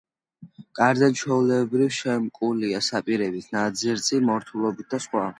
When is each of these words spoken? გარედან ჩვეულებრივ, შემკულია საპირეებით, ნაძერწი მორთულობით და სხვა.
გარედან 0.77 1.17
ჩვეულებრივ, 1.17 1.91
შემკულია 1.97 2.79
საპირეებით, 2.87 3.51
ნაძერწი 3.57 4.21
მორთულობით 4.31 4.89
და 4.95 5.01
სხვა. 5.07 5.23